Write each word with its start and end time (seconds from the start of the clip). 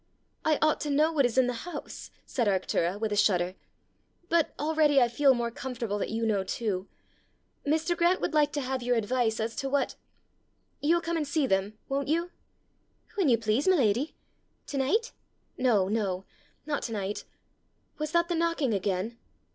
"I 0.43 0.57
ought 0.63 0.81
to 0.81 0.89
know 0.89 1.11
what 1.11 1.27
is 1.27 1.37
in 1.37 1.45
the 1.45 1.53
house!" 1.53 2.09
said 2.25 2.47
Arctura, 2.47 2.99
with 2.99 3.11
a 3.11 3.15
shudder. 3.15 3.53
"But 4.29 4.51
already 4.57 4.99
I 4.99 5.07
feel 5.07 5.35
more 5.35 5.51
comfortable 5.51 5.99
that 5.99 6.09
you 6.09 6.25
know 6.25 6.43
too. 6.43 6.87
Mr. 7.67 7.95
Grant 7.95 8.19
would 8.19 8.33
like 8.33 8.51
to 8.53 8.61
have 8.61 8.81
your 8.81 8.95
advice 8.95 9.39
as 9.39 9.55
to 9.57 9.69
what. 9.69 9.93
You'll 10.81 11.01
come 11.01 11.17
and 11.17 11.27
see 11.27 11.45
them, 11.45 11.77
won't 11.87 12.07
you?" 12.07 12.31
"When 13.13 13.29
you 13.29 13.37
please, 13.37 13.67
my 13.67 13.75
lady. 13.75 14.15
To 14.65 14.79
night?" 14.79 15.11
"No, 15.55 15.87
no! 15.87 16.25
not 16.65 16.81
to 16.85 16.93
night. 16.93 17.25
Was 17.99 18.11
that 18.13 18.27
the 18.27 18.33
knocking 18.33 18.73
again? 18.73 19.19